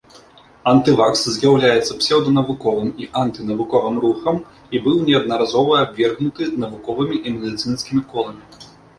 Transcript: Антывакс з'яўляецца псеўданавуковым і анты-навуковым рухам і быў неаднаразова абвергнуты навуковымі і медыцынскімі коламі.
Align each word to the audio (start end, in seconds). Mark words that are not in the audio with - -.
Антывакс 0.69 1.19
з'яўляецца 1.33 1.97
псеўданавуковым 1.99 2.87
і 3.03 3.05
анты-навуковым 3.23 3.99
рухам 4.05 4.37
і 4.77 4.81
быў 4.87 4.97
неаднаразова 5.09 5.73
абвергнуты 5.83 6.43
навуковымі 6.63 7.15
і 7.27 7.35
медыцынскімі 7.37 8.01
коламі. 8.15 8.43